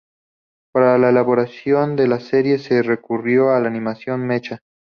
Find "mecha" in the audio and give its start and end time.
4.25-4.63